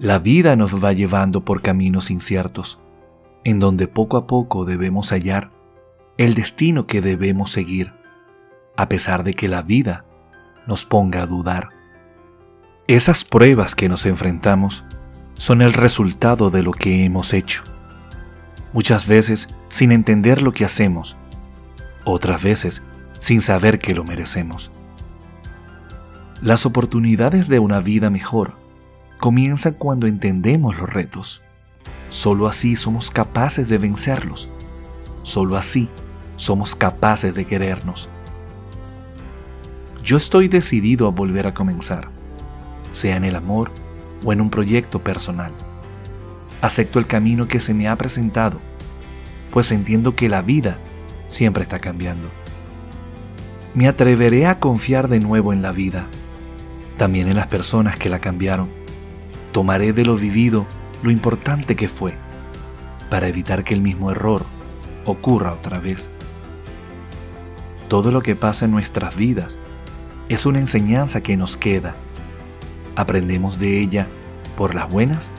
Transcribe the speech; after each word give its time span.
La 0.00 0.20
vida 0.20 0.54
nos 0.54 0.82
va 0.82 0.92
llevando 0.92 1.44
por 1.44 1.60
caminos 1.60 2.12
inciertos, 2.12 2.78
en 3.42 3.58
donde 3.58 3.88
poco 3.88 4.16
a 4.16 4.28
poco 4.28 4.64
debemos 4.64 5.10
hallar 5.10 5.50
el 6.18 6.34
destino 6.34 6.86
que 6.86 7.00
debemos 7.00 7.50
seguir, 7.50 7.94
a 8.76 8.88
pesar 8.88 9.24
de 9.24 9.34
que 9.34 9.48
la 9.48 9.62
vida 9.62 10.04
nos 10.68 10.84
ponga 10.84 11.22
a 11.22 11.26
dudar. 11.26 11.70
Esas 12.86 13.24
pruebas 13.24 13.74
que 13.74 13.88
nos 13.88 14.06
enfrentamos 14.06 14.84
son 15.34 15.62
el 15.62 15.72
resultado 15.72 16.50
de 16.50 16.62
lo 16.62 16.70
que 16.70 17.04
hemos 17.04 17.34
hecho. 17.34 17.64
Muchas 18.72 19.08
veces 19.08 19.48
sin 19.68 19.90
entender 19.90 20.42
lo 20.42 20.52
que 20.52 20.64
hacemos, 20.64 21.16
otras 22.04 22.40
veces 22.40 22.84
sin 23.18 23.42
saber 23.42 23.80
que 23.80 23.94
lo 23.94 24.04
merecemos. 24.04 24.70
Las 26.40 26.66
oportunidades 26.66 27.48
de 27.48 27.58
una 27.58 27.80
vida 27.80 28.10
mejor 28.10 28.67
comienzan 29.18 29.74
cuando 29.74 30.06
entendemos 30.06 30.76
los 30.76 30.88
retos. 30.88 31.42
Solo 32.08 32.48
así 32.48 32.76
somos 32.76 33.10
capaces 33.10 33.68
de 33.68 33.78
vencerlos. 33.78 34.48
Solo 35.22 35.56
así 35.56 35.90
somos 36.36 36.74
capaces 36.74 37.34
de 37.34 37.44
querernos. 37.44 38.08
Yo 40.02 40.16
estoy 40.16 40.48
decidido 40.48 41.06
a 41.06 41.10
volver 41.10 41.46
a 41.46 41.54
comenzar, 41.54 42.08
sea 42.92 43.16
en 43.16 43.24
el 43.24 43.36
amor 43.36 43.70
o 44.24 44.32
en 44.32 44.40
un 44.40 44.48
proyecto 44.48 45.02
personal. 45.02 45.52
Acepto 46.62 46.98
el 46.98 47.06
camino 47.06 47.46
que 47.46 47.60
se 47.60 47.74
me 47.74 47.88
ha 47.88 47.96
presentado, 47.96 48.58
pues 49.52 49.70
entiendo 49.70 50.16
que 50.16 50.28
la 50.28 50.40
vida 50.40 50.78
siempre 51.28 51.62
está 51.62 51.78
cambiando. 51.78 52.28
Me 53.74 53.86
atreveré 53.86 54.46
a 54.46 54.58
confiar 54.58 55.08
de 55.08 55.20
nuevo 55.20 55.52
en 55.52 55.60
la 55.60 55.72
vida 55.72 56.08
también 56.98 57.28
en 57.28 57.36
las 57.36 57.46
personas 57.46 57.96
que 57.96 58.10
la 58.10 58.18
cambiaron. 58.18 58.68
Tomaré 59.52 59.92
de 59.92 60.04
lo 60.04 60.16
vivido 60.16 60.66
lo 61.02 61.10
importante 61.10 61.76
que 61.76 61.88
fue, 61.88 62.14
para 63.10 63.28
evitar 63.28 63.64
que 63.64 63.74
el 63.74 63.80
mismo 63.80 64.10
error 64.10 64.44
ocurra 65.04 65.52
otra 65.52 65.78
vez. 65.78 66.10
Todo 67.88 68.10
lo 68.10 68.20
que 68.20 68.36
pasa 68.36 68.66
en 68.66 68.72
nuestras 68.72 69.16
vidas 69.16 69.58
es 70.28 70.44
una 70.44 70.58
enseñanza 70.58 71.22
que 71.22 71.36
nos 71.36 71.56
queda. 71.56 71.94
¿Aprendemos 72.96 73.58
de 73.58 73.80
ella 73.80 74.06
por 74.56 74.74
las 74.74 74.90
buenas 74.90 75.30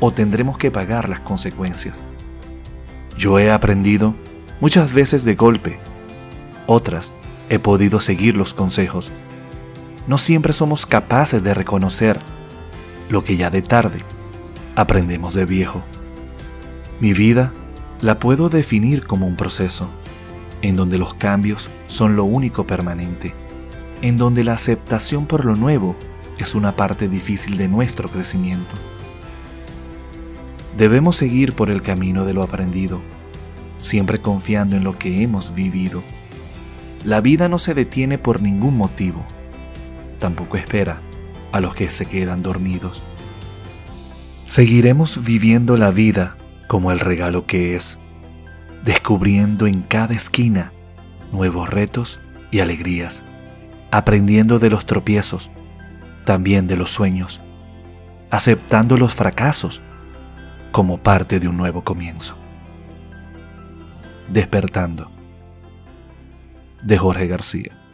o 0.00 0.12
tendremos 0.12 0.58
que 0.58 0.70
pagar 0.70 1.08
las 1.08 1.20
consecuencias? 1.20 2.02
Yo 3.16 3.38
he 3.38 3.50
aprendido 3.50 4.14
muchas 4.60 4.92
veces 4.92 5.24
de 5.24 5.34
golpe, 5.34 5.78
otras 6.66 7.12
he 7.48 7.58
podido 7.58 8.00
seguir 8.00 8.36
los 8.36 8.52
consejos 8.52 9.12
no 10.06 10.18
siempre 10.18 10.52
somos 10.52 10.86
capaces 10.86 11.42
de 11.42 11.52
reconocer 11.52 12.20
lo 13.08 13.24
que 13.24 13.36
ya 13.36 13.50
de 13.50 13.62
tarde 13.62 14.00
aprendemos 14.74 15.34
de 15.34 15.46
viejo. 15.46 15.82
Mi 17.00 17.12
vida 17.12 17.52
la 18.00 18.18
puedo 18.18 18.48
definir 18.48 19.06
como 19.06 19.26
un 19.26 19.36
proceso, 19.36 19.88
en 20.62 20.76
donde 20.76 20.98
los 20.98 21.14
cambios 21.14 21.68
son 21.86 22.16
lo 22.16 22.24
único 22.24 22.66
permanente, 22.66 23.32
en 24.02 24.16
donde 24.16 24.44
la 24.44 24.54
aceptación 24.54 25.26
por 25.26 25.44
lo 25.44 25.56
nuevo 25.56 25.96
es 26.38 26.54
una 26.54 26.76
parte 26.76 27.08
difícil 27.08 27.56
de 27.56 27.68
nuestro 27.68 28.08
crecimiento. 28.08 28.74
Debemos 30.76 31.16
seguir 31.16 31.54
por 31.54 31.70
el 31.70 31.80
camino 31.80 32.24
de 32.24 32.34
lo 32.34 32.42
aprendido, 32.42 33.00
siempre 33.78 34.20
confiando 34.20 34.76
en 34.76 34.84
lo 34.84 34.98
que 34.98 35.22
hemos 35.22 35.54
vivido. 35.54 36.02
La 37.04 37.20
vida 37.20 37.48
no 37.48 37.58
se 37.58 37.72
detiene 37.72 38.18
por 38.18 38.42
ningún 38.42 38.76
motivo 38.76 39.24
tampoco 40.18 40.56
espera 40.56 41.00
a 41.56 41.60
los 41.60 41.74
que 41.74 41.90
se 41.90 42.06
quedan 42.06 42.42
dormidos. 42.42 43.02
Seguiremos 44.44 45.24
viviendo 45.24 45.76
la 45.76 45.90
vida 45.90 46.36
como 46.68 46.92
el 46.92 47.00
regalo 47.00 47.46
que 47.46 47.74
es, 47.74 47.98
descubriendo 48.84 49.66
en 49.66 49.82
cada 49.82 50.14
esquina 50.14 50.72
nuevos 51.32 51.70
retos 51.70 52.20
y 52.50 52.60
alegrías, 52.60 53.22
aprendiendo 53.90 54.58
de 54.58 54.70
los 54.70 54.86
tropiezos, 54.86 55.50
también 56.24 56.66
de 56.66 56.76
los 56.76 56.90
sueños, 56.90 57.40
aceptando 58.30 58.96
los 58.96 59.14
fracasos 59.14 59.80
como 60.72 60.98
parte 60.98 61.40
de 61.40 61.48
un 61.48 61.56
nuevo 61.56 61.82
comienzo. 61.82 62.36
Despertando 64.28 65.10
de 66.82 66.98
Jorge 66.98 67.26
García. 67.26 67.85